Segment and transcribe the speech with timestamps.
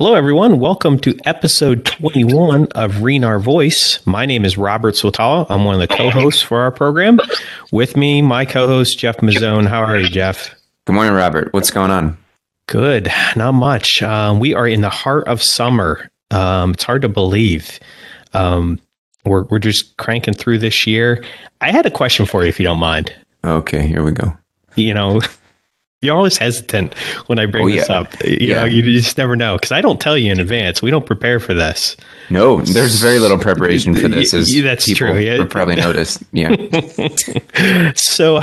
[0.00, 0.58] Hello, everyone.
[0.58, 4.04] Welcome to episode 21 of Renar Voice.
[4.04, 5.46] My name is Robert Swatala.
[5.48, 7.20] I'm one of the co hosts for our program.
[7.70, 9.68] With me, my co host, Jeff Mazzone.
[9.68, 10.52] How are you, Jeff?
[10.86, 11.52] Good morning, Robert.
[11.52, 12.18] What's going on?
[12.66, 13.08] Good.
[13.36, 14.02] Not much.
[14.02, 16.10] Um, we are in the heart of summer.
[16.32, 17.78] Um, it's hard to believe.
[18.32, 18.80] Um,
[19.24, 21.24] we're, we're just cranking through this year.
[21.60, 23.14] I had a question for you, if you don't mind.
[23.44, 24.36] Okay, here we go.
[24.74, 25.20] You know,
[26.04, 26.94] you're always hesitant
[27.26, 28.12] when I bring Oh, this up.
[28.24, 28.54] You Yeah.
[28.60, 30.82] know, you just never know because I don't tell you in advance.
[30.82, 31.96] We don't prepare for this.
[32.30, 34.32] No, there's very little preparation for this.
[34.34, 35.44] As that's people true, yeah.
[35.48, 36.22] probably noticed.
[36.32, 36.54] Yeah.
[37.96, 38.40] So,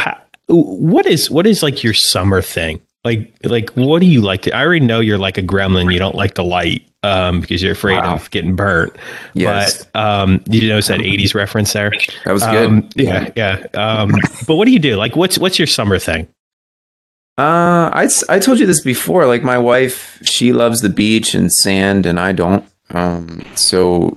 [0.48, 2.82] what is what is like your summer thing?
[3.04, 4.55] Like, like what do you like to?
[4.55, 5.91] I already know you're like a gremlin.
[5.91, 8.13] You don't like the light um, because you're afraid Wow.
[8.16, 8.96] of getting burnt.
[9.34, 9.85] Yes.
[9.85, 11.91] But um, you notice that '80s reference there?
[12.26, 12.66] That was good.
[12.70, 13.66] Um, yeah, yeah.
[13.73, 14.12] Um,
[14.48, 14.98] but what do you do?
[14.98, 16.27] Like, what's what's your summer thing?
[17.41, 19.26] Uh, I, I told you this before.
[19.26, 22.63] Like my wife, she loves the beach and sand, and I don't.
[22.91, 24.16] Um, so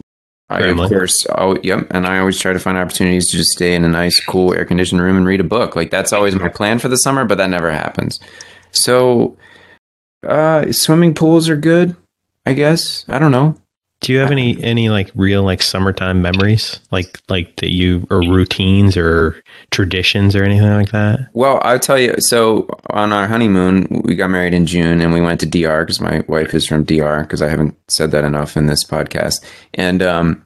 [0.51, 3.75] I of course, oh yep, and I always try to find opportunities to just stay
[3.75, 5.75] in a nice, cool, air conditioned room and read a book.
[5.75, 8.21] Like that's always my plan for the summer, but that never happens.
[8.73, 9.39] So,
[10.23, 11.97] uh, swimming pools are good.
[12.45, 13.57] I guess I don't know.
[14.05, 18.19] Do you have any any like real like summertime memories, like like that you or
[18.19, 21.31] routines or traditions or anything like that?
[21.33, 22.15] Well, I'll tell you.
[22.19, 26.03] So on our honeymoon, we got married in June, and we went to DR because
[26.03, 27.23] my wife is from DR.
[27.23, 29.43] Because I haven't said that enough in this podcast.
[29.73, 30.45] And um,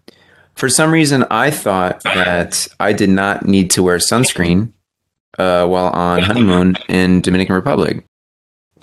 [0.54, 4.72] for some reason, I thought that I did not need to wear sunscreen
[5.36, 8.04] uh, while on honeymoon in Dominican Republic.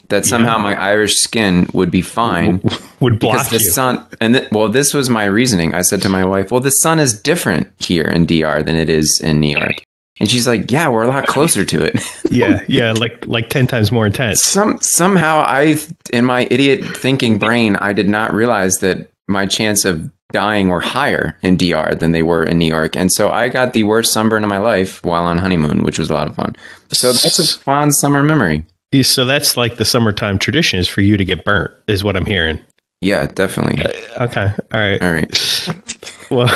[0.10, 2.62] That somehow my Irish skin would be fine
[3.00, 3.72] Would block because the you.
[3.72, 4.06] sun.
[4.22, 5.74] And th- well, this was my reasoning.
[5.74, 8.90] I said to my wife, "Well, the sun is different here in DR than it
[8.90, 9.82] is in New York."
[10.20, 12.00] And she's like, "Yeah, we're a lot closer to it."
[12.32, 14.44] yeah, yeah, like like ten times more intense.
[14.44, 15.78] Some somehow I,
[16.14, 20.82] in my idiot thinking brain, I did not realize that my chance of dying were
[20.82, 24.14] higher in DR than they were in New York, and so I got the worst
[24.14, 26.56] sunburn of my life while on honeymoon, which was a lot of fun.
[26.92, 28.66] So that's a fond summer memory.
[29.04, 32.26] So that's like the summertime tradition is for you to get burnt, is what I'm
[32.26, 32.60] hearing.
[33.02, 33.84] Yeah, definitely.
[34.20, 35.02] Okay, all right.
[35.02, 35.70] All right.
[36.32, 36.50] Well,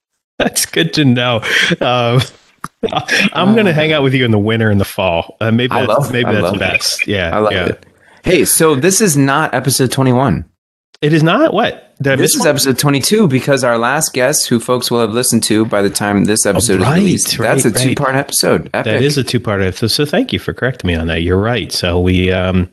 [0.38, 1.42] that's good to know.
[1.80, 2.20] Um,
[3.32, 5.36] I'm gonna hang out with you in the winter and the fall.
[5.40, 6.60] Uh, maybe that's, love- maybe I that's love it.
[6.60, 7.06] best.
[7.08, 7.66] Yeah, I love yeah.
[7.66, 7.86] it.
[8.22, 10.44] Hey, so this is not episode twenty-one.
[11.00, 12.48] It is not what This is one?
[12.48, 16.24] episode 22 because our last guest, who folks will have listened to by the time
[16.24, 17.84] this episode right, is released, that's a right, right.
[17.88, 18.62] two part episode.
[18.74, 18.84] Epic.
[18.84, 19.88] That is a two part episode.
[19.88, 21.22] So thank you for correcting me on that.
[21.22, 21.70] You're right.
[21.70, 22.68] So we um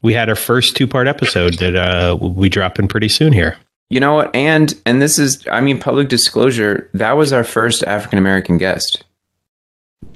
[0.00, 3.58] we had our first two part episode that uh we dropping pretty soon here.
[3.90, 4.34] You know what?
[4.34, 6.88] And and this is, I mean, public disclosure.
[6.94, 9.04] That was our first African American guest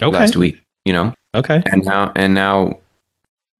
[0.00, 0.06] Okay.
[0.16, 0.58] last week.
[0.86, 1.62] You know, Okay.
[1.66, 2.78] and now and now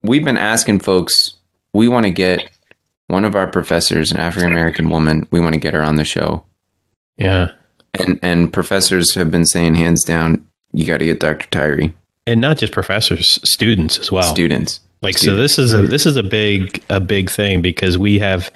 [0.03, 1.35] we've been asking folks.
[1.75, 2.51] We want to get
[3.13, 5.29] one of our professors, an African American woman.
[5.31, 6.45] We want to get her on the show.
[7.19, 7.53] Yeah.
[7.93, 11.47] And and professors have been saying hands down, you got to get Dr.
[11.51, 11.93] Tyree.
[12.27, 14.23] And not just professors, students as well.
[14.23, 14.81] Students.
[15.03, 18.51] Like so this is a this is a big a big thing because we have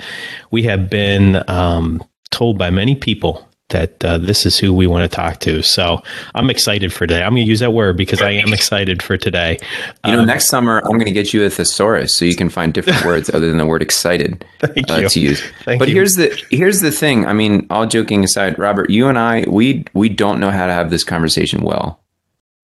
[0.51, 5.11] we have been um told by many people that uh, this is who we want
[5.11, 5.61] to talk to.
[5.63, 6.01] So
[6.37, 7.23] I'm excited for today.
[7.23, 9.59] I'm going to use that word because I am excited for today.
[10.05, 12.49] You know, Um, next summer I'm going to get you a thesaurus so you can
[12.49, 15.09] find different words other than the word excited Thank uh, you.
[15.09, 15.43] to use.
[15.65, 15.95] Thank but you.
[15.95, 17.27] here's the here's the thing.
[17.27, 20.73] I mean, all joking aside, Robert, you and I we we don't know how to
[20.73, 22.01] have this conversation well,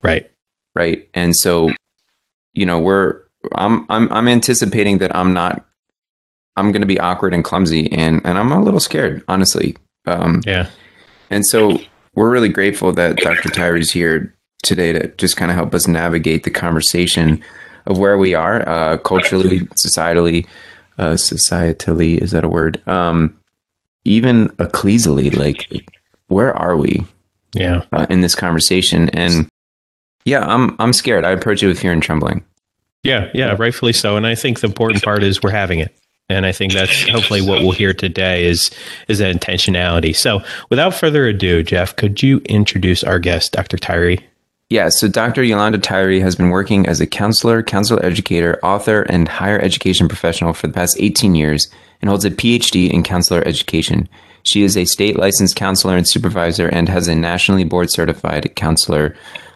[0.02, 0.30] Right.
[0.76, 1.08] right?
[1.14, 1.70] And so,
[2.54, 3.22] you know, we're
[3.56, 5.66] I'm I'm I'm anticipating that I'm not
[6.56, 9.76] I'm going to be awkward and clumsy and and I'm a little scared, honestly.
[10.06, 10.68] Um, Yeah.
[11.32, 11.78] And so
[12.14, 13.48] we're really grateful that Dr.
[13.48, 17.42] Tyree's here today to just kind of help us navigate the conversation
[17.86, 20.46] of where we are uh, culturally, societally,
[20.98, 22.86] uh, societally, is that a word?
[22.86, 23.36] Um,
[24.04, 25.66] even ecclesially, like
[26.28, 27.04] where are we
[27.54, 27.84] Yeah.
[27.92, 29.08] uh, in this conversation?
[29.10, 29.48] And
[30.24, 31.24] yeah, I'm I'm scared.
[31.24, 32.44] I approach it with fear and trembling.
[33.02, 34.16] Yeah, yeah, rightfully so.
[34.16, 35.92] And I think the important part is we're having it.
[36.32, 38.70] And I think that's hopefully what we'll hear today is
[39.08, 40.14] is that intentionality.
[40.14, 43.76] So without further ado, Jeff, could you introduce our guest, Dr.
[43.76, 44.20] Tyree?
[44.72, 45.42] Yeah, so Dr.
[45.42, 50.54] Yolanda Tyree has been working as a counselor, counselor educator, author, and higher education professional
[50.54, 51.68] for the past 18 years
[52.00, 54.08] and holds a PhD in counselor education.
[54.44, 59.14] She is a state licensed counselor and supervisor and has a nationally board certified counselor.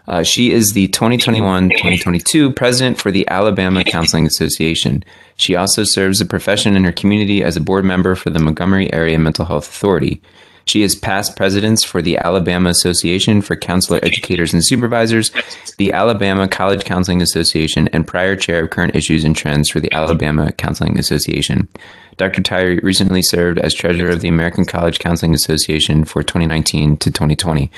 [0.09, 5.05] Uh, she is the 2021 2022 president for the Alabama Counseling Association.
[5.37, 8.93] She also serves the profession in her community as a board member for the Montgomery
[8.93, 10.21] Area Mental Health Authority.
[10.67, 15.31] She is past presidents for the Alabama Association for Counselor Educators and Supervisors,
[15.79, 19.93] the Alabama College Counseling Association, and prior chair of current issues and trends for the
[19.93, 21.69] Alabama Counseling Association.
[22.17, 22.43] Dr.
[22.43, 27.71] Tyree recently served as treasurer of the American College Counseling Association for 2019 to 2020.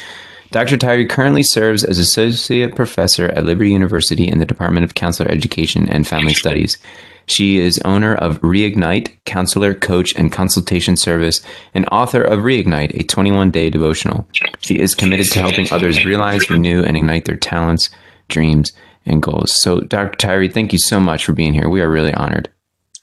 [0.51, 0.77] Dr.
[0.79, 5.89] Tyree currently serves as associate professor at Liberty University in the Department of Counselor Education
[5.89, 6.79] and Family Studies.
[7.27, 11.43] She is owner of Reignite, counselor, coach, and consultation service,
[11.75, 14.27] and author of Reignite, a 21 day devotional.
[14.61, 17.91] She is committed to helping others realize, renew, and ignite their talents,
[18.29, 18.73] dreams,
[19.05, 19.61] and goals.
[19.61, 20.17] So, Dr.
[20.17, 21.69] Tyree, thank you so much for being here.
[21.69, 22.49] We are really honored.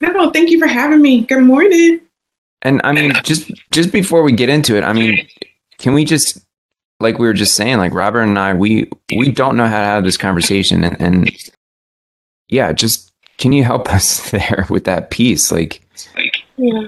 [0.02, 1.22] No, thank you for having me.
[1.22, 2.02] Good morning.
[2.64, 5.28] And I mean, just just before we get into it, I mean,
[5.78, 6.45] can we just
[7.00, 9.86] like we were just saying, like Robert and I, we we don't know how to
[9.86, 11.32] have this conversation, and, and
[12.48, 15.52] yeah, just can you help us there with that piece?
[15.52, 15.82] Like,
[16.58, 16.88] yeah.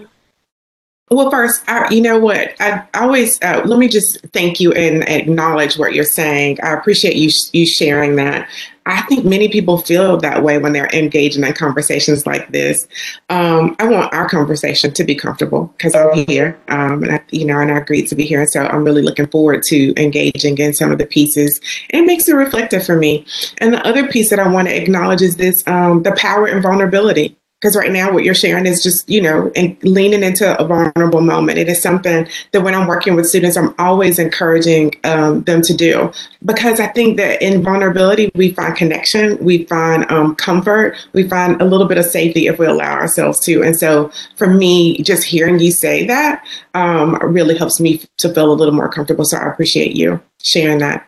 [1.09, 2.53] Well, first, I, you know what?
[2.59, 6.59] I, I always uh, let me just thank you and acknowledge what you're saying.
[6.61, 8.49] I appreciate you you sharing that.
[8.85, 12.87] I think many people feel that way when they're engaging in conversations like this.
[13.29, 17.45] Um, I want our conversation to be comfortable because I'm here, um, and I, you
[17.45, 18.41] know, and I agreed to be here.
[18.41, 21.61] And so I'm really looking forward to engaging in some of the pieces.
[21.91, 23.25] And it makes it reflective for me.
[23.59, 26.61] And the other piece that I want to acknowledge is this: um, the power and
[26.61, 30.65] vulnerability because right now what you're sharing is just you know and leaning into a
[30.65, 31.57] vulnerable moment.
[31.57, 35.73] It is something that when i'm working with students i'm always encouraging um, them to
[35.73, 36.11] do.
[36.45, 41.61] Because i think that in vulnerability we find connection we find um, comfort we find
[41.61, 43.63] a little bit of safety if we allow ourselves to.
[43.63, 48.51] And so for me just hearing you say that um, really helps me to feel
[48.51, 49.25] a little more comfortable.
[49.25, 51.07] So i appreciate you sharing that.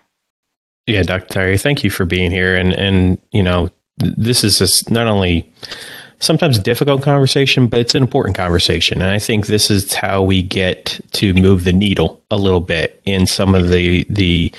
[0.87, 2.55] Yeah dr Tyree, thank you for being here.
[2.55, 3.69] And and you know
[3.99, 5.51] this is just not only
[6.19, 9.01] sometimes difficult conversation, but it's an important conversation.
[9.01, 13.01] And I think this is how we get to move the needle a little bit
[13.05, 14.53] in some of the the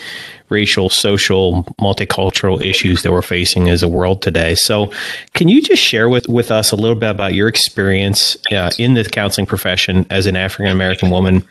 [0.51, 4.55] racial, social, multicultural issues that we're facing as a world today.
[4.57, 4.93] So,
[5.33, 8.95] can you just share with, with us a little bit about your experience uh, in
[8.95, 11.45] the counseling profession as an African American woman,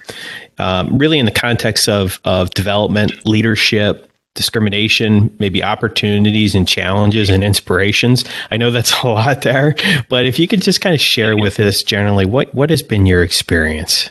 [0.58, 7.44] um, really in the context of, of development, leadership, discrimination, maybe opportunities and challenges and
[7.44, 8.24] inspirations.
[8.52, 9.76] I know that's a lot there,
[10.08, 13.06] but if you could just kind of share with us generally what what has been
[13.06, 14.10] your experience.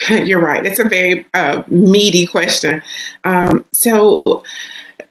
[0.10, 0.64] You're right.
[0.64, 2.82] It's a very uh, meaty question.
[3.24, 4.44] Um, so,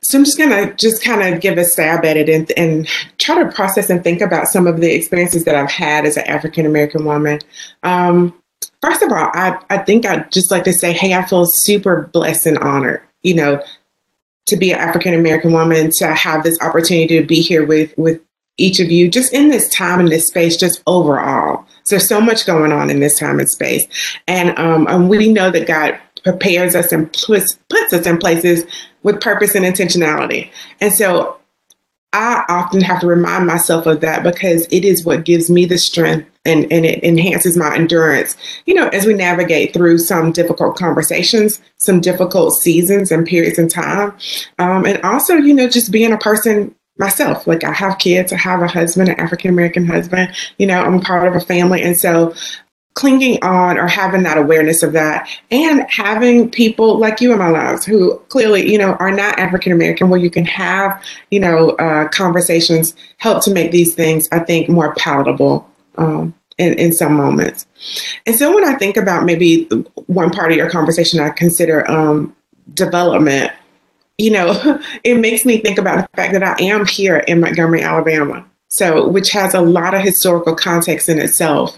[0.03, 2.87] so I'm just gonna just kind of give a stab at it and, and
[3.17, 6.27] try to process and think about some of the experiences that I've had as an
[6.27, 7.39] African American woman.
[7.81, 8.39] Um,
[8.81, 12.09] first of all, I, I think I'd just like to say, hey, I feel super
[12.13, 13.61] blessed and honored you know,
[14.45, 18.21] to be an African American woman, to have this opportunity to be here with with
[18.57, 21.65] each of you, just in this time and this space, just overall.
[21.83, 23.85] So there's so much going on in this time and space,
[24.27, 28.65] and um, and we know that God prepares us and puts puts us in places
[29.03, 30.51] with purpose and intentionality.
[30.79, 31.37] And so
[32.15, 35.77] I often have to remind myself of that because it is what gives me the
[35.77, 40.77] strength and, and it enhances my endurance, you know, as we navigate through some difficult
[40.77, 44.15] conversations, some difficult seasons and periods in time.
[44.59, 47.45] Um, and also, you know, just being a person myself.
[47.47, 51.01] Like I have kids, I have a husband, an African American husband, you know, I'm
[51.01, 51.81] part of a family.
[51.81, 52.33] And so
[52.95, 57.49] clinging on or having that awareness of that and having people like you in my
[57.49, 61.71] lives who clearly you know are not african american where you can have you know
[61.71, 67.13] uh, conversations help to make these things i think more palatable um, in, in some
[67.13, 67.65] moments.
[68.25, 69.65] And so when i think about maybe
[70.07, 72.35] one part of your conversation i consider um,
[72.73, 73.51] development.
[74.17, 77.81] You know it makes me think about the fact that i am here in montgomery
[77.81, 81.75] alabama so which has a lot of historical context in itself.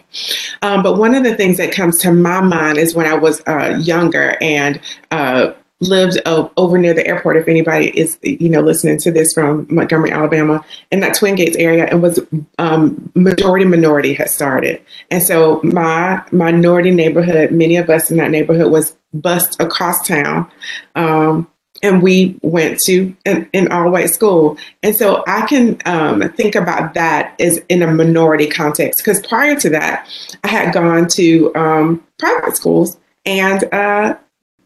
[0.62, 3.42] Um, but one of the things that comes to my mind is when I was
[3.48, 4.80] uh, younger and
[5.12, 7.38] uh, lived over near the airport.
[7.38, 11.58] If anybody is, you know, listening to this from Montgomery, Alabama, in that Twin Gates
[11.58, 12.20] area, and was
[12.58, 18.32] um, majority minority had started, and so my minority neighborhood, many of us in that
[18.32, 20.50] neighborhood was bused across town.
[20.96, 21.48] Um,
[21.84, 24.58] and we went to an, an all-white school.
[24.84, 29.56] And so i can um, think about that as in a minority context because prior
[29.60, 30.08] to that
[30.44, 34.16] i had gone to um, private schools and uh,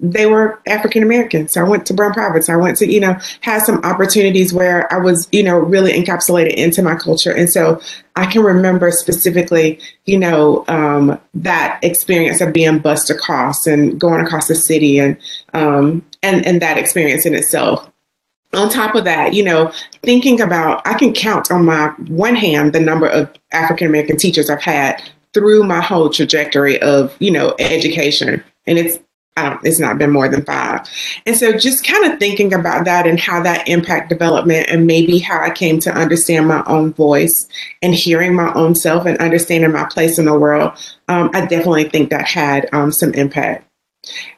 [0.01, 1.48] they were African American.
[1.48, 2.50] So I went to Brown Privates.
[2.50, 6.55] I went to, you know, had some opportunities where I was, you know, really encapsulated
[6.55, 7.31] into my culture.
[7.31, 7.79] And so
[8.15, 14.25] I can remember specifically, you know, um, that experience of being bussed across and going
[14.25, 15.17] across the city and,
[15.53, 17.88] um, and, and that experience in itself.
[18.53, 22.74] On top of that, you know, thinking about, I can count on my one hand
[22.74, 25.01] the number of African American teachers I've had
[25.34, 28.98] through my whole trajectory of, you know, education and it's
[29.38, 30.81] Don't, it's not been more than five.
[31.25, 35.19] And so just kind of thinking about that and how that impact development and maybe
[35.19, 37.47] how I came to understand my own voice
[37.81, 40.73] and hearing my own self and understanding my place in the world,
[41.07, 43.65] um, I definitely think that had um, some impact.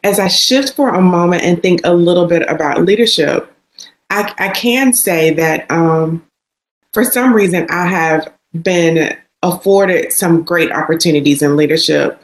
[0.04, 3.52] As I shift for a moment and think a little bit about leadership,
[4.12, 6.24] I, I can say that um,
[6.92, 8.32] for some reason I have
[8.62, 12.22] been afforded some great opportunities in leadership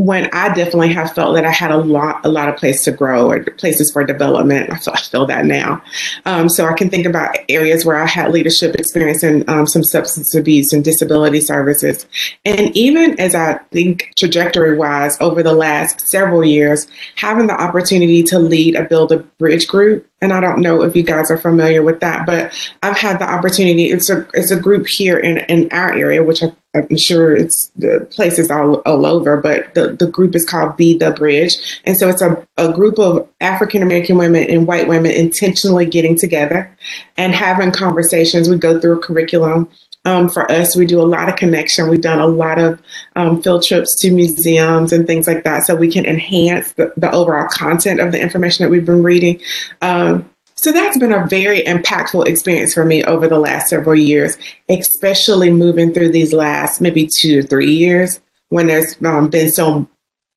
[0.00, 2.90] when I definitely have felt that I had a lot, a lot of place to
[2.90, 4.72] grow or places for development.
[4.72, 5.82] I feel, I feel that now.
[6.24, 9.84] Um, so I can think about areas where I had leadership experience in um, some
[9.84, 12.06] substance abuse and disability services.
[12.46, 18.22] And even as I think trajectory wise over the last several years, having the opportunity
[18.22, 21.38] to lead a Build a Bridge group and I don't know if you guys are
[21.38, 22.52] familiar with that, but
[22.82, 23.86] I've had the opportunity.
[23.86, 27.70] It's a it's a group here in, in our area, which I, am sure it's
[27.76, 31.80] the places all, all over, but the, the group is called Be the Bridge.
[31.84, 36.16] And so it's a, a group of African American women and white women intentionally getting
[36.16, 36.76] together
[37.16, 38.48] and having conversations.
[38.48, 39.68] We go through a curriculum
[40.04, 41.88] um, for us, we do a lot of connection.
[41.88, 42.80] We've done a lot of
[43.16, 47.12] um, field trips to museums and things like that so we can enhance the, the
[47.12, 49.40] overall content of the information that we've been reading.
[49.82, 54.36] Um, so that's been a very impactful experience for me over the last several years,
[54.68, 59.88] especially moving through these last maybe two to three years when there's um, been so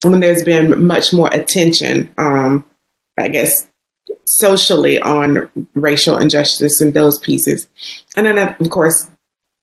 [0.04, 2.64] when there's been much more attention, um,
[3.20, 3.68] I guess,
[4.26, 7.68] socially on racial injustice and those pieces.
[8.16, 9.10] And then, of course,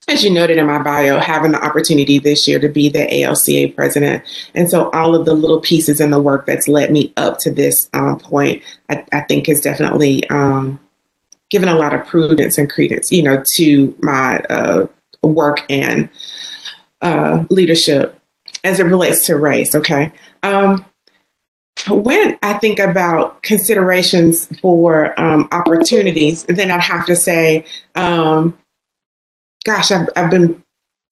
[0.09, 3.75] as you noted in my bio, having the opportunity this year to be the ALCA
[3.75, 4.25] president.
[4.55, 7.51] And so all of the little pieces in the work that's led me up to
[7.51, 10.81] this um, point, I, I, think has definitely um,
[11.51, 14.87] given a lot of prudence and credence, you know, to my uh,
[15.23, 16.09] work and
[17.03, 18.19] uh, leadership
[18.65, 19.75] as it relates to race.
[19.75, 20.13] Okay.
[20.43, 20.85] Um,
[21.89, 27.65] when I think about considerations for um, opportunities, then I'd have to say,
[27.95, 28.59] um,
[29.65, 30.63] gosh, I've, I've been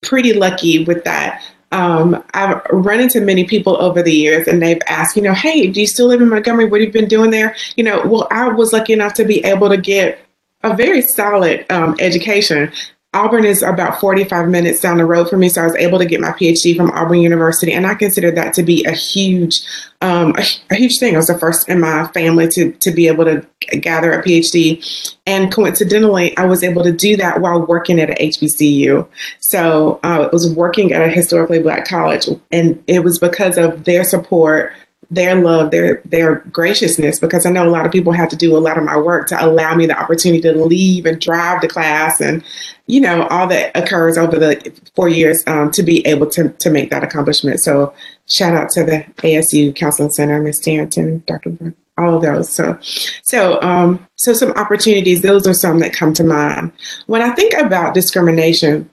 [0.03, 1.45] pretty lucky with that.
[1.71, 5.67] Um, I've run into many people over the years and they've asked, you know, hey,
[5.67, 6.65] do you still live in Montgomery?
[6.65, 7.55] What have you been doing there?
[7.77, 10.19] You know, well, I was lucky enough to be able to get
[10.63, 12.73] a very solid um, education.
[13.15, 16.05] Auburn is about 45 minutes down the road for me, so I was able to
[16.05, 19.63] get my PhD from Auburn University, and I consider that to be a huge,
[20.03, 21.15] um, a, a, huge thing.
[21.15, 23.47] I was the first in my family to to be able to
[23.79, 28.29] gather a PhD, and coincidentally, I was able to do that while working at a
[28.29, 29.09] HBCU.
[29.41, 33.85] So uh, I was working at a historically black college, and it was because of
[33.85, 34.75] their support
[35.11, 38.57] their love, their their graciousness, because I know a lot of people have to do
[38.57, 41.69] a lot of my work to allow me the opportunity to leave and drive to
[41.69, 42.45] class, and
[42.87, 46.71] you know all that occurs over the four years um, to be able to to
[46.71, 47.61] make that accomplishment.
[47.61, 47.95] So
[48.27, 50.59] shout out to the ASU Counseling Center, Ms.
[50.61, 51.51] Stanton, Dr.
[51.51, 52.53] Brook, all of those.
[52.53, 52.79] So
[53.23, 55.23] so um, so some opportunities.
[55.23, 56.73] Those are some that come to mind
[57.07, 58.91] when I think about discrimination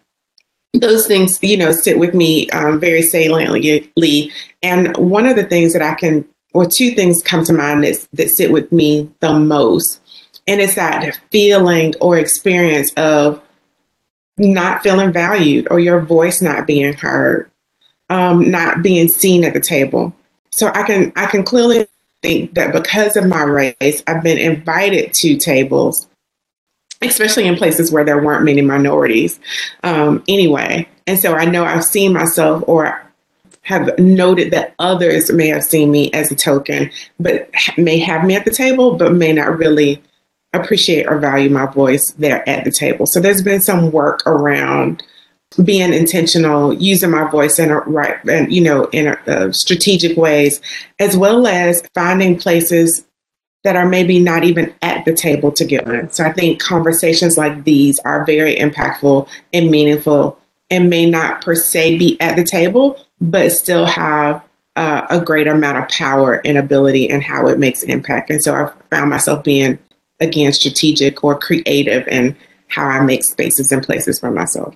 [0.80, 4.32] those things, you know, sit with me um, very saliently.
[4.64, 8.08] And one of the things that I can, or two things come to mind is,
[8.14, 10.02] that sit with me the most.
[10.48, 13.42] And it's that feeling or experience of
[14.38, 17.50] not feeling valued or your voice not being heard,
[18.10, 20.14] um, not being seen at the table.
[20.52, 21.88] So I can I can clearly
[22.22, 26.08] think that because of my race, I've been invited to tables
[27.02, 29.40] especially in places where there weren't many minorities
[29.84, 30.88] um, anyway.
[31.08, 33.02] And so I know I've seen myself or
[33.62, 38.36] have noted that others may have seen me as a token, but may have me
[38.36, 40.02] at the table, but may not really
[40.54, 43.06] appreciate or value my voice there at the table.
[43.08, 45.04] So there's been some work around
[45.64, 50.18] being intentional, using my voice in a right and you know in a, uh, strategic
[50.18, 50.62] ways,
[51.00, 53.06] as well as finding places
[53.66, 56.08] that are maybe not even at the table together.
[56.12, 60.38] So I think conversations like these are very impactful and meaningful
[60.70, 64.44] and may not per se be at the table, but still have
[64.76, 68.30] uh, a great amount of power and ability and how it makes impact.
[68.30, 69.80] And so I found myself being,
[70.20, 74.76] again, strategic or creative in how I make spaces and places for myself.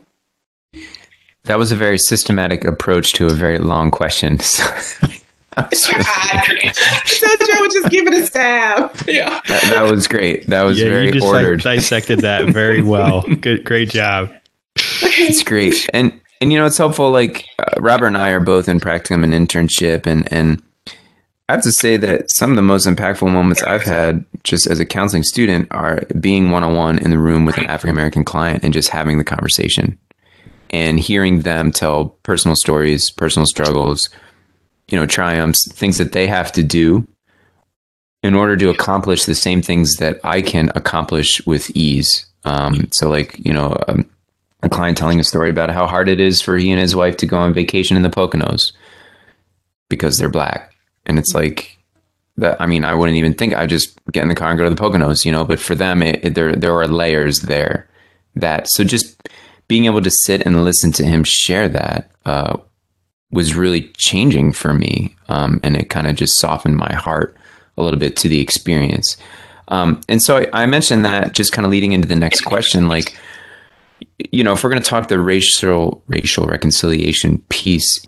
[1.44, 4.40] That was a very systematic approach to a very long question.
[5.74, 8.96] so Joe would just give it a stab.
[9.08, 9.42] Yeah.
[9.48, 10.48] That, that was great.
[10.48, 11.66] That was yeah, very you just ordered.
[11.66, 13.22] Like, dissected that very well.
[13.24, 14.32] Good, great job.
[14.76, 17.12] It's great, and and you know it's helpful.
[17.12, 20.62] Like uh, Robert and I are both in practicum and internship, and and
[21.50, 24.80] I have to say that some of the most impactful moments I've had just as
[24.80, 28.24] a counseling student are being one on one in the room with an African American
[28.24, 29.98] client and just having the conversation
[30.70, 34.10] and hearing them tell personal stories, personal struggles,
[34.92, 37.08] you know, triumphs, things that they have to do
[38.22, 42.26] in order to accomplish the same things that I can accomplish with ease.
[42.44, 44.10] Um, so, like, you know, um,
[44.62, 47.18] a client telling a story about how hard it is for he and his wife
[47.18, 48.74] to go on vacation in the Poconos
[49.90, 50.74] because they're black.
[51.06, 51.78] And it's like,
[52.40, 54.64] that, I mean, I wouldn't even think I just get in the car and go
[54.64, 57.88] to the Poconos, you know, but for them, it, it, there, there are layers there
[58.36, 59.28] that, so just
[59.68, 62.58] being able to sit and listen to him share that, uh,
[63.32, 65.16] was really changing for me.
[65.28, 67.36] Um, and it kind of just softened my heart
[67.78, 69.18] a little bit to the experience.
[69.68, 72.88] Um, and so I, I mentioned that just kind of leading into the next question,
[72.88, 73.18] like,
[74.32, 78.04] you know, if we're going to talk the racial racial reconciliation piece,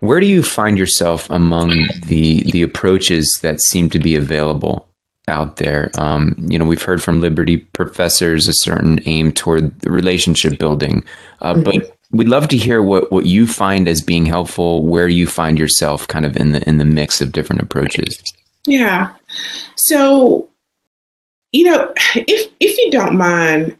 [0.00, 1.70] where do you find yourself among
[2.06, 4.88] the the approaches that seem to be available
[5.26, 5.90] out there?
[5.98, 11.04] Um, you know, we've heard from Liberty professors a certain aim toward the relationship building,
[11.40, 11.62] uh, mm-hmm.
[11.62, 14.82] but we'd love to hear what what you find as being helpful.
[14.84, 18.22] Where you find yourself, kind of in the in the mix of different approaches.
[18.66, 19.12] Yeah.
[19.76, 20.48] So,
[21.52, 23.76] you know, if if you don't mind,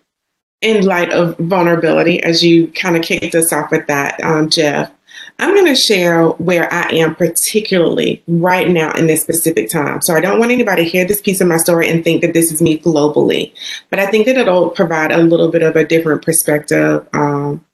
[0.61, 4.91] in light of vulnerability, as you kind of kicked us off with that, um, Jeff,
[5.39, 10.01] I'm going to share where I am particularly right now in this specific time.
[10.03, 12.33] So I don't want anybody to hear this piece of my story and think that
[12.33, 13.53] this is me globally,
[13.91, 17.65] but I think that it'll provide a little bit of a different perspective um,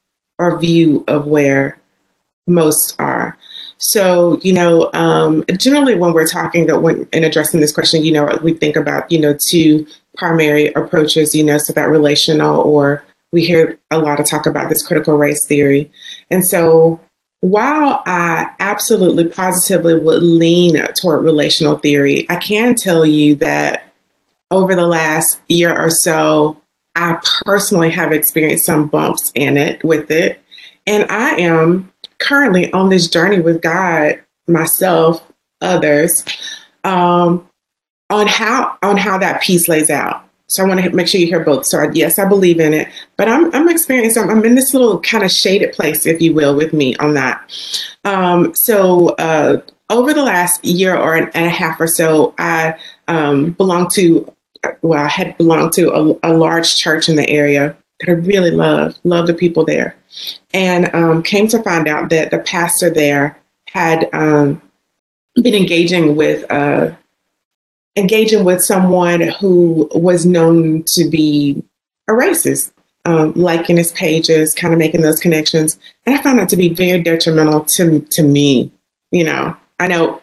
[0.42, 1.78] or view of where
[2.46, 3.38] most are.
[3.78, 8.12] So, you know, um, generally when we're talking that when in addressing this question, you
[8.12, 13.04] know, we think about, you know, two primary approaches, you know, so that relational or
[13.32, 15.90] we hear a lot of talk about this critical race theory.
[16.30, 17.00] And so
[17.40, 23.92] while I absolutely positively would lean toward relational theory, I can tell you that
[24.52, 26.61] over the last year or so,
[26.94, 30.40] I personally have experienced some bumps in it with it.
[30.86, 35.24] And I am currently on this journey with God, myself,
[35.60, 36.24] others,
[36.84, 37.48] um,
[38.10, 40.28] on how on how that piece lays out.
[40.48, 41.64] So I want to make sure you hear both.
[41.64, 44.28] So I, yes, I believe in it, but I'm I'm experiencing.
[44.28, 47.50] I'm in this little kind of shaded place, if you will, with me on that.
[48.04, 53.52] Um, so uh, over the last year or and a half or so, I um,
[53.52, 54.30] belong to.
[54.82, 58.50] Well, I had belonged to a, a large church in the area that I really
[58.50, 59.96] loved, loved the people there
[60.52, 64.60] and um, came to find out that the pastor there had um,
[65.36, 66.90] been engaging with uh,
[67.96, 71.62] engaging with someone who was known to be
[72.08, 72.72] a racist,
[73.04, 76.68] um, liking his pages, kind of making those connections, and I found that to be
[76.68, 78.70] very detrimental to to me.
[79.10, 80.22] You know, I know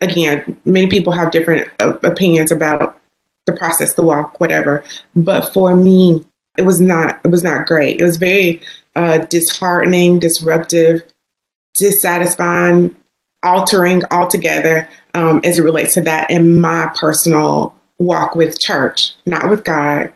[0.00, 3.00] again, many people have different uh, opinions about
[3.46, 6.24] the process, the walk, whatever, but for me,
[6.56, 8.00] it was not it was not great.
[8.00, 8.62] It was very
[8.96, 11.02] uh, disheartening, disruptive,
[11.74, 12.94] dissatisfying,
[13.42, 19.48] altering altogether um, as it relates to that in my personal walk with church, not
[19.48, 20.12] with God.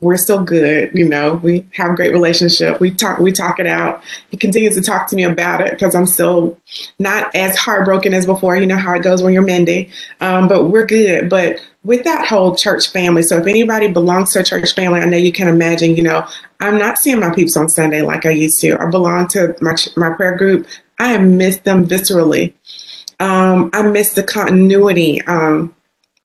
[0.00, 1.34] We're still good, you know.
[1.34, 2.80] We have a great relationship.
[2.80, 4.02] We talk, we talk it out.
[4.30, 6.58] He continues to talk to me about it because I'm still
[6.98, 8.56] not as heartbroken as before.
[8.56, 11.28] You know how it goes when you're mending, um, but we're good.
[11.28, 13.22] But with that whole church family.
[13.22, 16.26] So if anybody belongs to a church family, I know you can imagine, you know,
[16.60, 18.78] I'm not seeing my peeps on Sunday like I used to.
[18.78, 20.66] I belong to my, my prayer group.
[20.98, 22.52] I miss them viscerally.
[23.18, 25.22] Um, I miss the continuity.
[25.22, 25.74] Um,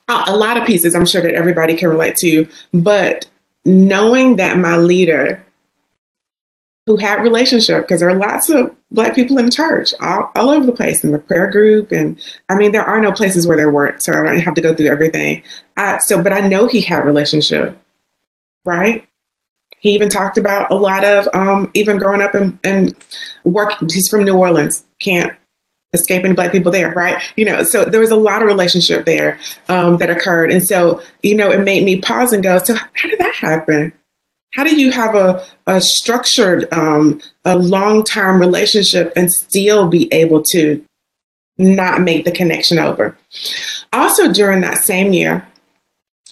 [0.08, 3.26] a lot of pieces I'm sure that everybody can relate to, but
[3.66, 5.45] knowing that my leader
[6.86, 10.66] who had relationship because there are lots of black people in church all, all over
[10.66, 11.92] the place in the prayer group.
[11.92, 12.20] And
[12.50, 14.74] i mean there are no places where there weren't so i don't have to go
[14.74, 15.44] through everything.
[15.78, 17.78] Uh, so but i know he had relationship
[18.66, 19.08] right?
[19.78, 22.96] He even talked about a lot of um, even growing up and, and
[23.44, 25.32] working he's from new orleans can't
[25.94, 27.22] escape any black people there right?
[27.38, 30.52] You know so there was a lot of relationship there um, that occurred.
[30.52, 33.94] And so you know it made me pause and go so how did that happen
[34.56, 40.12] how do you have a, a structured, um, a long term relationship and still be
[40.14, 40.84] able to
[41.58, 43.18] not make the connection over?
[43.92, 45.46] Also, during that same year,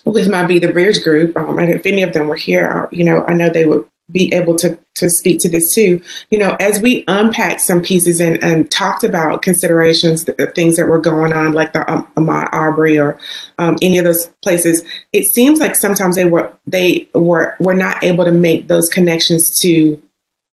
[0.06, 3.04] with my Be the Bridge group, um, and if any of them were here, you
[3.04, 6.02] know, I know they would be able to to speak to this too.
[6.30, 10.88] You know, as we unpacked some pieces and, and talked about considerations, the, things that
[10.88, 13.18] were going on, like the um, Arbery or
[13.58, 18.04] um, any of those places, it seems like sometimes they were they were were not
[18.04, 20.02] able to make those connections to.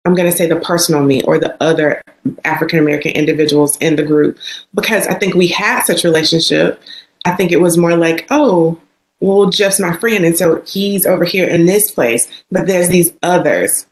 [0.06, 2.00] I'm going to say the personal me or the other
[2.44, 4.38] African American individuals in the group
[4.74, 6.80] because I think we had such relationship.
[7.26, 8.80] I think it was more like, oh,
[9.20, 13.12] well, Jeff's my friend, and so he's over here in this place, but there's these
[13.22, 13.87] others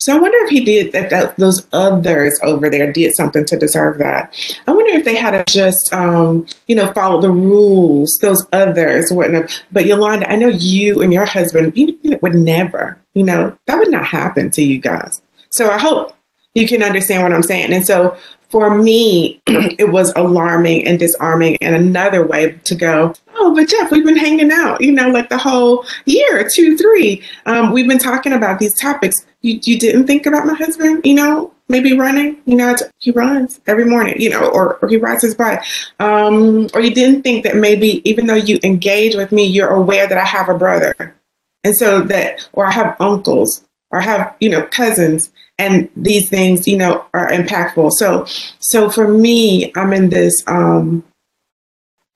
[0.00, 3.58] So I wonder if he did that, that, those others over there did something to
[3.58, 4.32] deserve that.
[4.68, 8.16] I wonder if they had to just, um, you know, follow the rules.
[8.22, 9.62] Those others wouldn't have.
[9.72, 13.90] But Yolanda, I know you and your husband you, would never, you know, that would
[13.90, 15.20] not happen to you guys.
[15.50, 16.14] So I hope
[16.54, 17.72] you can understand what I'm saying.
[17.72, 18.16] And so
[18.50, 23.14] for me, it was alarming and disarming, and another way to go.
[23.40, 27.22] Oh, but Jeff, we've been hanging out, you know, like the whole year, two, three.
[27.46, 29.24] Um, we've been talking about these topics.
[29.42, 33.60] You, you didn't think about my husband, you know, maybe running, you know, he runs
[33.66, 35.62] every morning, you know, or, or he rides his bike.
[36.00, 40.08] Um, or you didn't think that maybe even though you engage with me, you're aware
[40.08, 41.14] that I have a brother.
[41.62, 46.66] And so that, or I have uncles, or have, you know, cousins and these things
[46.66, 48.24] you know are impactful so
[48.60, 51.04] so for me i'm in this um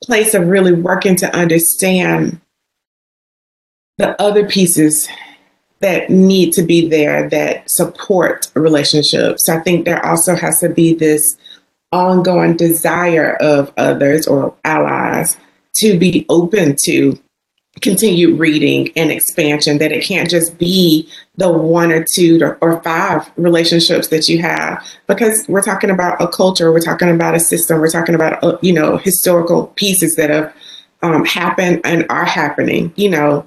[0.05, 2.41] place of really working to understand
[3.99, 5.09] the other pieces
[5.81, 9.49] that need to be there that support relationships.
[9.49, 11.37] I think there also has to be this
[11.91, 15.37] ongoing desire of others or allies
[15.75, 17.19] to be open to
[17.83, 23.31] continued reading and expansion that it can't just be the one or two or five
[23.37, 24.83] relationships that you have.
[25.07, 28.57] Because we're talking about a culture we're talking about a system we're talking about uh,
[28.63, 30.55] you know historical pieces that have
[31.03, 33.47] um, happened and are happening you know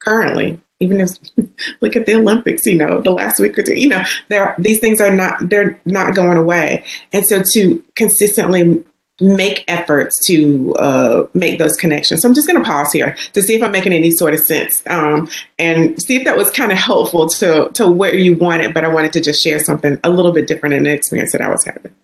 [0.00, 0.60] currently.
[0.80, 1.10] Even if
[1.80, 4.80] look at the olympics you know the last week or two you know there these
[4.80, 6.84] things are not they're not going away.
[7.12, 8.84] And so to consistently
[9.20, 12.22] make efforts to uh, make those connections.
[12.22, 14.40] So I'm just going to pause here to see if I'm making any sort of
[14.40, 18.74] sense um, and see if that was kind of helpful to to where you wanted.
[18.74, 21.40] But I wanted to just share something a little bit different in the experience that
[21.40, 21.94] I was having.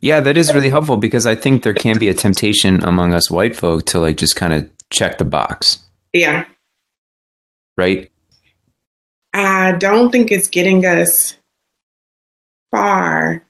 [0.00, 3.30] Yeah, that is really helpful because I think there can be a temptation among us
[3.30, 5.78] white folk to like just kind of check the box.
[6.12, 6.46] Yeah.
[7.76, 8.10] Right.
[9.32, 11.36] I don't think it's getting us
[12.70, 13.44] far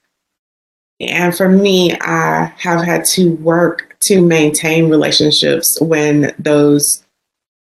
[1.01, 7.03] and for me, I have had to work to maintain relationships when those,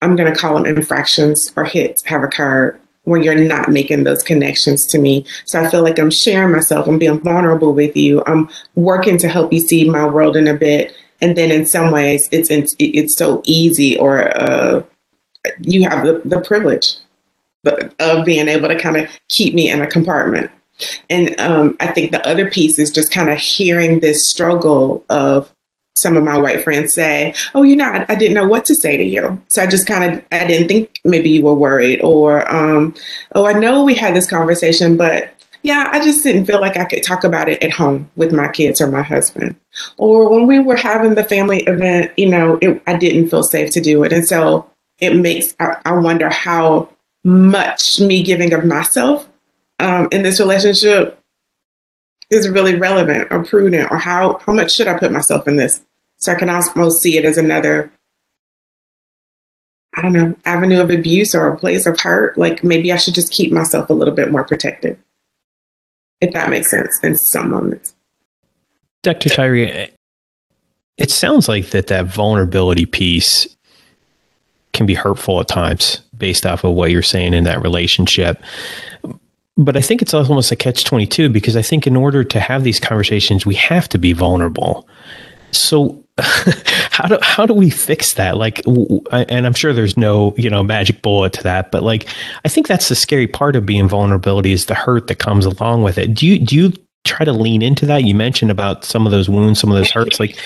[0.02, 4.24] I'm going to call them infractions or hits, have occurred when you're not making those
[4.24, 5.26] connections to me.
[5.46, 9.28] So I feel like I'm sharing myself, I'm being vulnerable with you, I'm working to
[9.28, 10.96] help you see my world in a bit.
[11.22, 14.84] And then in some ways, it's it's so easy, or uh,
[15.62, 16.96] you have the, the privilege
[18.00, 20.52] of being able to kind of keep me in a compartment.
[21.10, 25.52] And um, I think the other piece is just kind of hearing this struggle of
[25.96, 28.76] some of my white friends say, "Oh, you know, I, I, didn't know what to
[28.76, 32.02] say to you." So I just kind of I didn't think maybe you were worried,
[32.02, 32.94] or um,
[33.34, 35.34] "Oh, I know we had this conversation, but
[35.64, 38.50] yeah, I just didn't feel like I could talk about it at home with my
[38.50, 39.56] kids or my husband."
[39.98, 43.72] Or when we were having the family event, you know, it, I didn't feel safe
[43.72, 46.90] to do it, and so it makes I, I wonder how
[47.24, 49.28] much me giving of myself
[49.80, 51.20] um, in this relationship
[52.30, 55.82] is really relevant or prudent or how how much should I put myself in this?
[56.18, 57.92] So I can almost see it as another
[59.96, 62.38] I don't know, avenue of abuse or a place of hurt.
[62.38, 64.98] Like maybe I should just keep myself a little bit more protected.
[66.20, 67.96] If that makes sense in some moments.
[69.04, 69.30] Dr.
[69.30, 69.90] Tyree,
[70.98, 73.48] it sounds like that that vulnerability piece
[74.74, 78.42] can be hurtful at times based off of what you're saying in that relationship
[79.58, 82.64] but I think it's almost a catch 22 because I think in order to have
[82.64, 84.88] these conversations, we have to be vulnerable.
[85.52, 88.38] So how do how do we fix that?
[88.38, 88.62] Like,
[89.12, 92.08] and I'm sure there's no you know magic bullet to that, but like,
[92.44, 95.84] I think that's the scary part of being vulnerability is the hurt that comes along
[95.84, 96.14] with it.
[96.14, 96.74] Do you do you
[97.06, 98.04] try to lean into that?
[98.04, 100.20] You mentioned about some of those wounds, some of those hurts.
[100.20, 100.38] Like,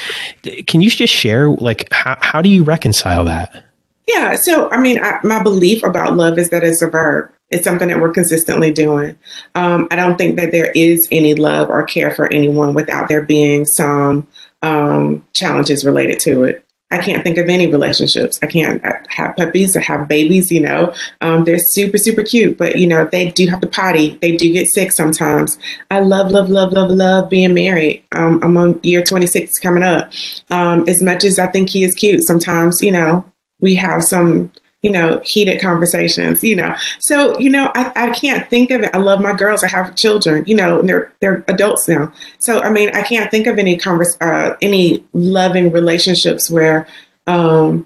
[0.68, 3.66] can you just share like how how do you reconcile that?
[4.08, 4.36] Yeah.
[4.36, 7.32] So, I mean, I, my belief about love is that it's a verb.
[7.52, 9.18] It's something that we're consistently doing.
[9.56, 13.24] Um, I don't think that there is any love or care for anyone without there
[13.24, 14.28] being some
[14.62, 16.66] um, challenges related to it.
[16.92, 18.40] I can't think of any relationships.
[18.42, 20.94] I can't have puppies or have babies, you know.
[21.22, 24.18] Um, they're super, super cute, but, you know, they do have to potty.
[24.22, 25.60] They do get sick sometimes.
[25.92, 28.04] I love, love, love, love, love being married.
[28.14, 30.12] Um, I'm on year 26 coming up.
[30.50, 33.24] Um, as much as I think he is cute, sometimes, you know,
[33.60, 34.52] we have some
[34.82, 36.76] you know heated conversations you know.
[37.00, 38.92] So you know I, I can't think of it.
[38.94, 39.64] I love my girls.
[39.64, 42.14] I have children you know they're they're adults now.
[42.40, 46.88] So i mean i can't think of any converse uh, any loving relationships where
[47.28, 47.86] um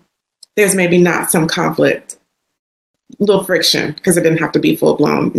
[0.56, 2.18] there's maybe not some conflict
[3.20, 5.32] little friction because it didn't have to be full blown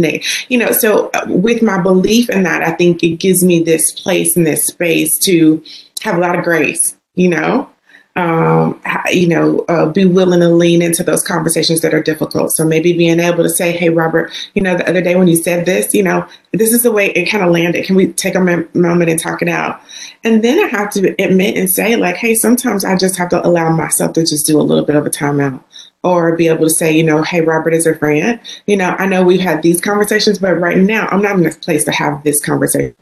[0.49, 3.91] you know so uh, with my belief in that i think it gives me this
[4.01, 5.63] place and this space to
[6.03, 7.69] have a lot of grace you know
[8.17, 12.53] um, you know, uh, be willing to lean into those conversations that are difficult.
[12.53, 15.37] So maybe being able to say, "Hey, Robert, you know, the other day when you
[15.37, 17.85] said this, you know, this is the way it kind of landed.
[17.85, 19.81] Can we take a m- moment and talk it out?"
[20.23, 23.45] And then I have to admit and say, like, "Hey, sometimes I just have to
[23.45, 25.61] allow myself to just do a little bit of a timeout."
[26.05, 28.39] Or be able to say, you know, hey, Robert is a friend.
[28.67, 31.51] You know, I know we've had these conversations, but right now I'm not in a
[31.51, 32.95] place to have this conversation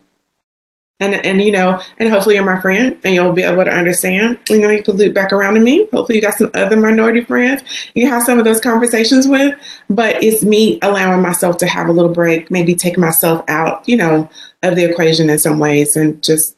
[1.03, 4.39] and and you know, and hopefully you're my friend and you'll be able to understand.
[4.49, 5.87] You know, you can loop back around to me.
[5.93, 7.63] Hopefully you got some other minority friends
[7.95, 9.59] you have some of those conversations with.
[9.89, 13.97] But it's me allowing myself to have a little break, maybe take myself out, you
[13.97, 14.29] know,
[14.63, 16.57] of the equation in some ways and just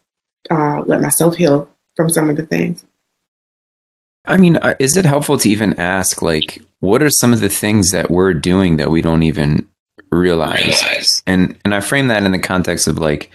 [0.51, 2.85] uh, let myself heal from some of the things.
[4.27, 7.49] I mean, uh, is it helpful to even ask, like, what are some of the
[7.49, 9.69] things that we're doing that we don't even
[10.11, 11.23] realize?
[11.27, 13.31] And and I frame that in the context of like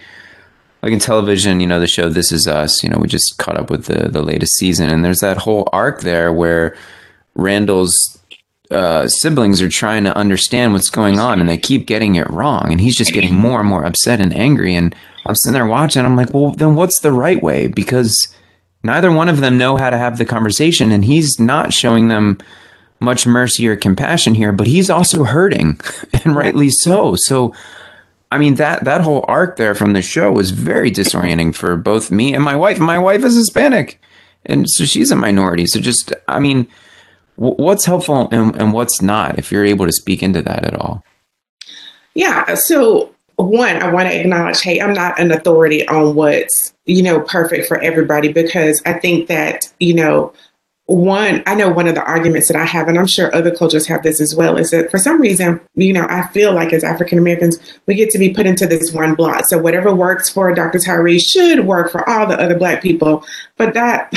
[0.82, 3.58] like in television, you know, the show This Is Us, you know, we just caught
[3.58, 6.76] up with the the latest season, and there's that whole arc there where
[7.34, 8.18] Randall's
[8.70, 12.70] uh, siblings are trying to understand what's going on, and they keep getting it wrong,
[12.70, 14.74] and he's just getting more and more upset and angry.
[14.74, 14.94] And
[15.26, 17.66] I'm sitting there watching, I'm like, well, then what's the right way?
[17.66, 18.28] Because
[18.82, 22.38] neither one of them know how to have the conversation, and he's not showing them
[23.00, 25.80] much mercy or compassion here, but he's also hurting,
[26.24, 27.16] and rightly so.
[27.16, 27.54] So
[28.30, 32.10] I mean that that whole arc there from the show was very disorienting for both
[32.10, 32.78] me and my wife.
[32.78, 34.00] My wife is Hispanic,
[34.46, 35.66] and so she's a minority.
[35.66, 36.68] So just, I mean,
[37.36, 40.74] w- what's helpful and, and what's not, if you're able to speak into that at
[40.74, 41.04] all.
[42.14, 42.54] Yeah.
[42.54, 47.20] So one, I want to acknowledge, hey, I'm not an authority on what's you know
[47.20, 50.32] perfect for everybody because I think that you know
[50.90, 53.86] one, I know one of the arguments that I have, and I'm sure other cultures
[53.86, 56.82] have this as well, is that for some reason, you know, I feel like as
[56.82, 59.46] African Americans, we get to be put into this one block.
[59.46, 60.80] So whatever works for Dr.
[60.80, 63.24] Tyree should work for all the other Black people.
[63.56, 64.12] But that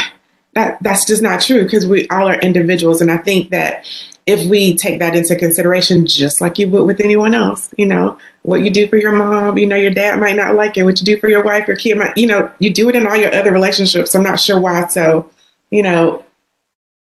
[0.56, 3.86] that that's just not true because we all are individuals, and I think that
[4.26, 8.18] if we take that into consideration, just like you would with anyone else, you know,
[8.42, 10.84] what you do for your mom, you know, your dad might not like it.
[10.84, 13.06] What you do for your wife, your kid might, you know, you do it in
[13.06, 14.16] all your other relationships.
[14.16, 14.88] I'm not sure why.
[14.88, 15.30] So,
[15.72, 16.24] you know,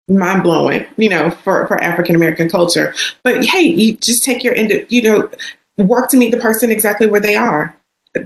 [0.09, 2.93] mind blowing, you know, for, for African American culture.
[3.23, 5.29] But hey, you just take your end, you know,
[5.77, 7.75] work to meet the person exactly where they are.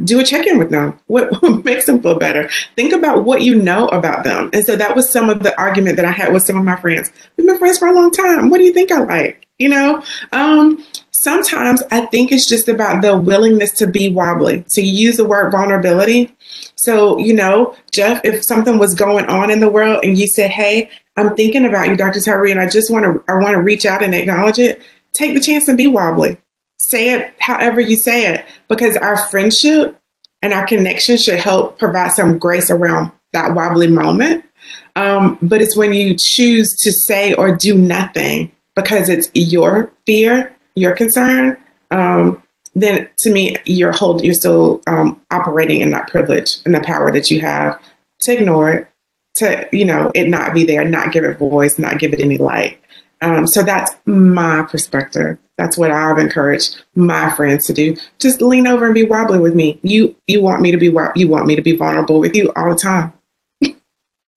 [0.04, 0.98] Do a check in with them.
[1.08, 2.50] What, what, makes them feel better?
[2.76, 4.50] Think about what you know about them.
[4.54, 6.78] And so that was some of the argument that I had with some of my
[6.78, 7.12] friends.
[7.38, 8.50] We've been friends for a long time.
[8.50, 9.46] What do you think I like?
[9.60, 10.84] You know, um,
[11.24, 15.52] sometimes I think it's just about the willingness to be wobbly, to use the word
[15.52, 16.36] vulnerability.
[16.76, 20.52] So, you know, Jeff, if something was going on in the world and you said,
[20.52, 22.20] Hey, I'm thinking about you, Dr.
[22.20, 24.82] Tyree, and I just want to I want to reach out and acknowledge it.
[25.14, 26.38] Take the chance and be wobbly.
[26.80, 29.98] Say it however you say it, because our friendship
[30.42, 34.44] and our connection should help provide some grace around that wobbly moment.
[34.96, 40.56] Um, but it's when you choose to say or do nothing because it's your fear,
[40.76, 41.58] your concern,
[41.92, 42.42] um,
[42.76, 47.12] then to me, you're hold, you're still um, operating in that privilege and the power
[47.12, 47.80] that you have
[48.22, 48.88] to ignore it
[49.36, 52.38] to you know it not be there, not give it voice, not give it any
[52.38, 52.80] light.
[53.22, 55.38] Um, so that's my perspective.
[55.58, 57.96] That's what I've encouraged my friends to do.
[58.20, 59.80] Just lean over and be wobbly with me.
[59.84, 62.70] You you want me to be you want me to be vulnerable with you all
[62.70, 63.14] the time.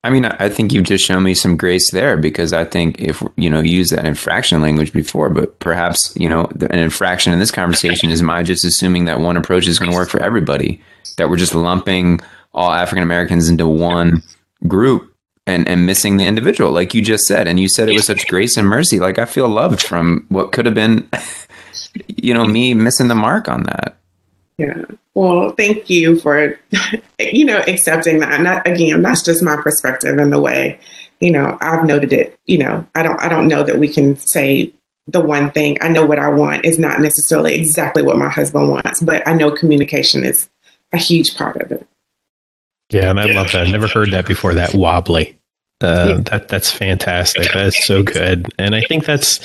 [0.07, 3.25] I mean, I think you've just shown me some grace there because I think if
[3.37, 7.51] you know use that infraction language before, but perhaps you know an infraction in this
[7.51, 10.81] conversation is my just assuming that one approach is going to work for everybody.
[11.17, 12.21] That we're just lumping
[12.55, 14.23] all African Americans into one
[14.69, 15.13] group
[15.45, 17.49] and and missing the individual like you just said.
[17.49, 19.01] And you said it with such grace and mercy.
[19.01, 21.11] Like i feel loved from what could have been
[22.07, 23.97] you know me missing the mark on that.
[24.57, 24.85] Yeah
[25.17, 26.59] well thank you for
[27.19, 30.79] you know accepting that not again that's just my perspective and the way
[31.21, 34.17] you know i've noted it you know i don't i don't know that we can
[34.17, 34.73] say
[35.09, 38.69] the one thing i know what i want is not necessarily exactly what my husband
[38.69, 40.49] wants but i know communication is
[40.93, 41.87] a huge part of it
[42.91, 43.63] yeah, and I love that.
[43.63, 44.55] I've never heard that before.
[44.55, 45.37] That wobbly.
[45.81, 46.21] Uh, yeah.
[46.31, 47.53] That that's fantastic.
[47.53, 49.41] That's so good, and I think that's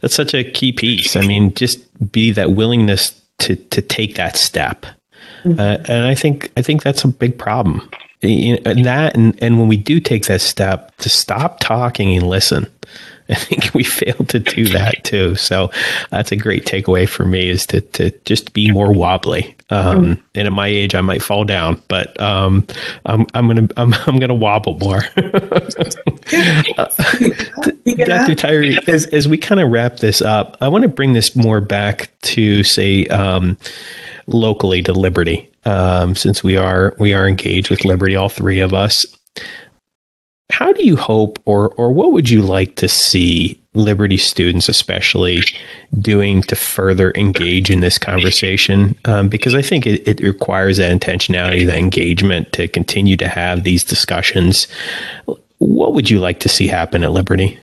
[0.00, 1.16] that's such a key piece.
[1.16, 1.80] I mean, just
[2.10, 4.86] be that willingness to to take that step,
[5.44, 7.88] uh, and I think I think that's a big problem.
[8.22, 12.70] And that, and, and when we do take that step, to stop talking and listen.
[13.34, 15.36] I think we failed to do that too.
[15.36, 15.70] So
[16.10, 19.54] that's a great takeaway for me is to, to just be more wobbly.
[19.70, 20.22] Um, mm.
[20.34, 22.66] and at my age, I might fall down, but um,
[23.06, 25.02] I'm, I'm gonna I'm, I'm gonna wobble more.
[26.76, 26.88] uh,
[27.84, 28.34] Dr.
[28.34, 31.60] Tyree, as as we kind of wrap this up, I want to bring this more
[31.60, 33.56] back to say um,
[34.26, 38.74] locally to Liberty, um, since we are we are engaged with Liberty, all three of
[38.74, 39.06] us
[40.50, 45.42] how do you hope, or or what would you like to see Liberty students, especially,
[46.00, 48.96] doing to further engage in this conversation?
[49.04, 53.62] Um, because I think it, it requires that intentionality, that engagement to continue to have
[53.62, 54.66] these discussions.
[55.58, 57.60] What would you like to see happen at Liberty?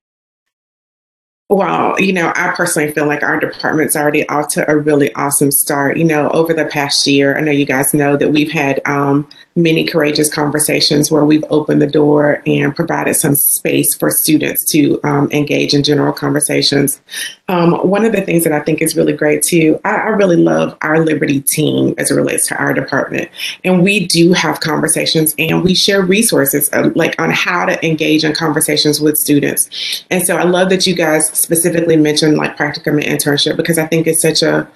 [1.50, 5.50] Well, you know, I personally feel like our department's already off to a really awesome
[5.52, 5.96] start.
[5.98, 9.30] You know, over the past year, I know you guys know that we've had um,
[9.58, 15.00] many courageous conversations where we've opened the door and provided some space for students to
[15.04, 17.02] um, engage in general conversations.
[17.48, 20.36] Um, one of the things that I think is really great too, I, I, really
[20.36, 23.30] love our Liberty team as it relates to our department.
[23.64, 28.24] And we do have conversations and we share resources uh, like on how to engage
[28.24, 30.06] in conversations with students.
[30.12, 33.88] And so I love that you guys specifically mentioned like practicum and internship because I
[33.88, 34.70] think it's such a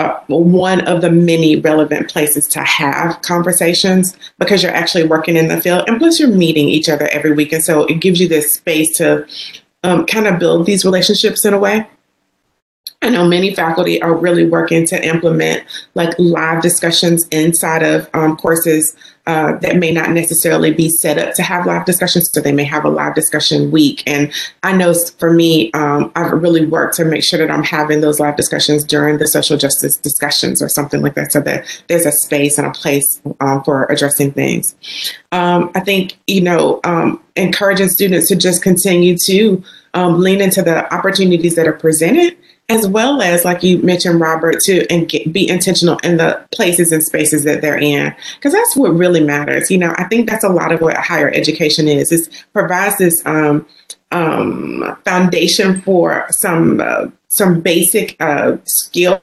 [0.00, 5.48] uh, one of the many relevant places to have conversations because you're actually working in
[5.48, 7.52] the field and plus you're meeting each other every week.
[7.52, 9.26] And so it gives you this space to
[9.84, 11.86] um, kind of build these relationships in a way.
[13.02, 18.36] I know many faculty are really working to implement like live discussions inside of um,
[18.36, 22.30] courses uh, that may not necessarily be set up to have live discussions.
[22.32, 24.02] So they may have a live discussion week.
[24.06, 28.00] And I know for me, um, I've really worked to make sure that I'm having
[28.00, 32.06] those live discussions during the social justice discussions or something like that so that there's
[32.06, 34.74] a space and a place uh, for addressing things.
[35.32, 39.62] Um, I think, you know, um, encouraging students to just continue to
[39.94, 42.36] um, lean into the opportunities that are presented
[42.70, 46.92] as well as like you mentioned robert to and get, be intentional in the places
[46.92, 48.14] and spaces that they're in.
[48.36, 51.30] Because that's what really matters you know i think that's a lot of what higher
[51.30, 52.12] education is.
[52.12, 53.66] It provides this um,
[54.12, 59.22] um, foundation for some uh, some basic uh, skills.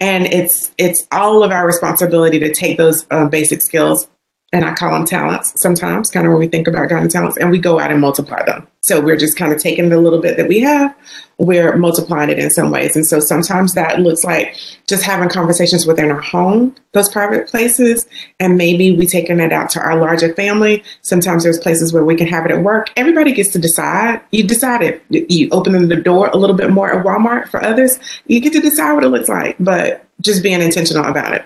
[0.00, 4.08] And it's it's all of our responsibility to take those uh, basic skills
[4.52, 7.36] and I call them talents sometimes, kind of when we think about God and talents,
[7.36, 8.66] and we go out and multiply them.
[8.80, 10.94] So we're just kind of taking the little bit that we have,
[11.38, 12.96] we're multiplying it in some ways.
[12.96, 14.56] And so sometimes that looks like
[14.88, 18.06] just having conversations within our home, those private places,
[18.40, 20.82] and maybe we taking it out to our larger family.
[21.02, 22.90] Sometimes there's places where we can have it at work.
[22.96, 24.20] Everybody gets to decide.
[24.32, 25.02] You decide it.
[25.08, 27.98] You open the door a little bit more at Walmart for others.
[28.26, 31.44] You get to decide what it looks like, but just being intentional about it.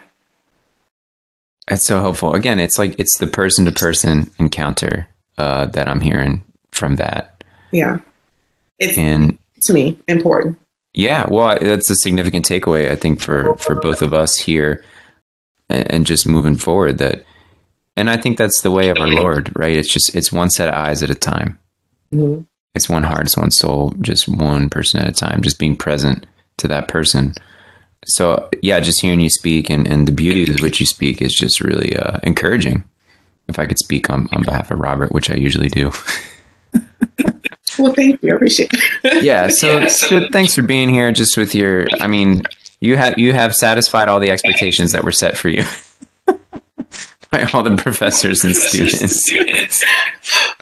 [1.68, 2.34] That's so helpful.
[2.34, 7.42] Again, it's like it's the person to person encounter uh, that I'm hearing from that.
[7.72, 8.00] Yeah,
[8.78, 10.58] it's and to me important.
[10.92, 14.84] Yeah, well, that's a significant takeaway I think for for both of us here,
[15.68, 16.98] and, and just moving forward.
[16.98, 17.24] That,
[17.96, 19.76] and I think that's the way of our Lord, right?
[19.76, 21.58] It's just it's one set of eyes at a time.
[22.12, 22.42] Mm-hmm.
[22.74, 25.42] It's one heart, it's one soul, just one person at a time.
[25.42, 26.26] Just being present
[26.58, 27.34] to that person
[28.06, 31.32] so yeah, just hearing you speak and, and the beauty of which you speak is
[31.34, 32.84] just really uh, encouraging.
[33.48, 35.92] If I could speak on, on behalf of Robert, which I usually do.
[37.78, 38.32] well, thank you.
[38.32, 39.22] I appreciate it.
[39.22, 39.48] yeah.
[39.50, 41.12] So, yeah, so, so thanks for being here.
[41.12, 42.42] Just with your, I mean,
[42.80, 45.64] you have you have satisfied all the expectations that were set for you
[47.30, 49.30] by all the professors and students.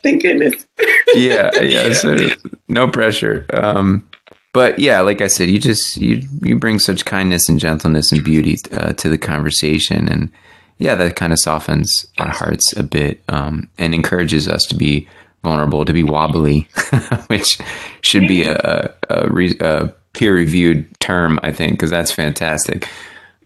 [0.02, 0.66] Thank goodness.
[1.14, 1.61] yeah.
[1.61, 1.92] Yeah.
[1.92, 2.28] So
[2.68, 3.46] no pressure.
[3.52, 4.09] Um,
[4.53, 8.23] but yeah, like I said, you just you you bring such kindness and gentleness and
[8.23, 10.31] beauty uh, to the conversation, and
[10.79, 15.09] yeah, that kind of softens our hearts a bit um, and encourages us to be
[15.43, 16.69] vulnerable, to be wobbly,
[17.29, 17.59] which
[18.03, 19.29] should be a, a,
[19.61, 22.88] a peer reviewed term, I think, because that's fantastic.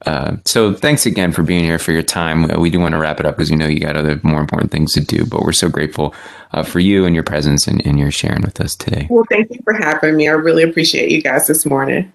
[0.04, 2.48] Uh, so thanks again for being here for your time.
[2.61, 4.70] We do want to wrap it up because you know you got other more important
[4.70, 6.14] things to do, but we're so grateful
[6.52, 9.06] uh, for you and your presence and, and your sharing with us today.
[9.09, 10.28] Well, thank you for having me.
[10.28, 12.12] I really appreciate you guys this morning.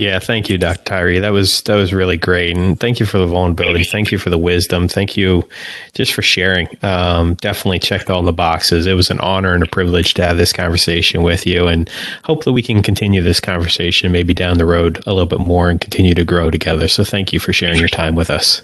[0.00, 0.82] Yeah, thank you, Dr.
[0.84, 1.18] Tyree.
[1.18, 3.84] That was that was really great, and thank you for the vulnerability.
[3.84, 4.88] Thank you for the wisdom.
[4.88, 5.46] Thank you,
[5.92, 6.68] just for sharing.
[6.82, 8.86] Um, definitely checked all the boxes.
[8.86, 11.90] It was an honor and a privilege to have this conversation with you, and
[12.24, 15.78] hopefully we can continue this conversation maybe down the road a little bit more and
[15.78, 16.88] continue to grow together.
[16.88, 18.62] So thank you for sharing your time with us.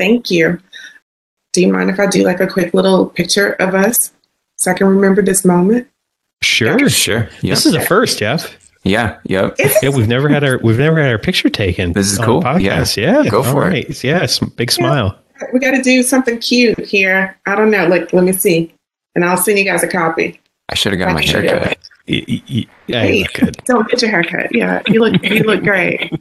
[0.00, 0.60] Thank you.
[1.52, 4.12] Do you mind if I do like a quick little picture of us
[4.56, 5.86] so I can remember this moment?
[6.42, 6.88] Sure, yeah.
[6.88, 7.28] sure.
[7.40, 7.42] Yep.
[7.42, 8.61] This is a first, Jeff.
[8.84, 9.18] Yeah.
[9.24, 9.56] Yep.
[9.82, 11.92] yeah, we've never had our we've never had our picture taken.
[11.92, 12.42] This is cool.
[12.42, 12.96] Podcast.
[12.96, 13.22] Yeah.
[13.22, 13.30] yeah.
[13.30, 13.88] Go for right.
[13.88, 14.02] it.
[14.02, 14.38] Yes.
[14.40, 15.18] Big smile.
[15.52, 17.38] We got to do something cute here.
[17.46, 17.86] I don't know.
[17.86, 18.72] Like, let me see,
[19.14, 20.40] and I'll send you guys a copy.
[20.68, 21.78] I should have got my haircut.
[22.06, 23.56] Yeah, hey, good.
[23.64, 24.54] Don't get your haircut.
[24.54, 26.12] Yeah, you look you look great.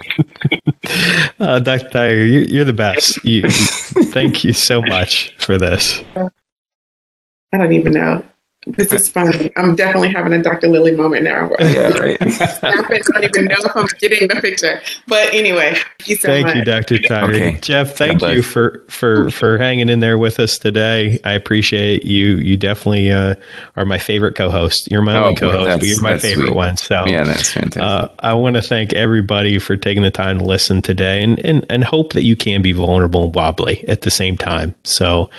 [1.40, 1.90] uh, Dr.
[1.90, 3.24] Dyer, you, you're the best.
[3.26, 6.04] You, thank you so much for this.
[6.16, 8.24] I don't even know.
[8.68, 9.52] This is funny.
[9.58, 10.68] I'm definitely having a Dr.
[10.68, 11.50] Lilly moment now.
[11.62, 12.18] Yeah, right.
[12.64, 14.80] I don't even know if I'm getting the picture.
[15.08, 16.56] But anyway, thank you so Thank much.
[16.58, 17.00] you, Dr.
[17.00, 17.36] Tyree.
[17.38, 17.58] Okay.
[17.62, 18.36] Jeff, thank bless.
[18.36, 21.20] you for for for hanging in there with us today.
[21.24, 22.38] I appreciate you.
[22.38, 23.36] You definitely uh,
[23.78, 24.92] are my favorite co-host.
[24.92, 26.56] You're my Oh, only co-host, but you're my favorite sweet.
[26.56, 26.78] one.
[26.78, 27.82] So Yeah, that's fantastic.
[27.82, 31.66] uh, I want to thank everybody for taking the time to listen today and, and,
[31.70, 34.76] and hope that you can be vulnerable and wobbly at the same time.
[34.84, 35.30] So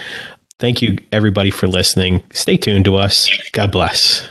[0.63, 2.23] thank you, everybody, for listening.
[2.33, 3.29] Stay tuned to us.
[3.51, 4.31] God bless.